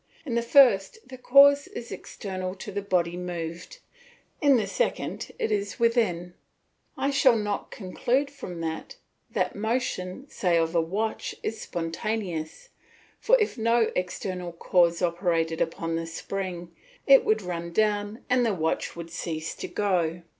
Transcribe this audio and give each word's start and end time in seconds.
In 0.25 0.33
the 0.33 0.41
first 0.41 0.97
the 1.07 1.17
cause 1.19 1.67
is 1.67 1.91
external 1.91 2.55
to 2.55 2.71
the 2.71 2.81
body 2.81 3.15
moved, 3.15 3.77
in 4.41 4.57
the 4.57 4.65
second 4.65 5.31
it 5.37 5.51
is 5.51 5.79
within. 5.79 6.33
I 6.97 7.11
shall 7.11 7.35
not 7.37 7.69
conclude 7.69 8.31
from 8.31 8.61
that 8.61 8.95
that 9.29 9.53
the 9.53 9.59
motion, 9.59 10.27
say 10.27 10.57
of 10.57 10.73
a 10.73 10.81
watch, 10.81 11.35
is 11.43 11.61
spontaneous, 11.61 12.69
for 13.19 13.37
if 13.39 13.59
no 13.59 13.91
external 13.95 14.53
cause 14.53 15.03
operated 15.03 15.61
upon 15.61 15.95
the 15.95 16.07
spring 16.07 16.73
it 17.05 17.23
would 17.23 17.43
run 17.43 17.71
down 17.71 18.25
and 18.27 18.43
the 18.43 18.55
watch 18.55 18.95
would 18.95 19.11
cease 19.11 19.53
to 19.53 19.67
go. 19.67 20.23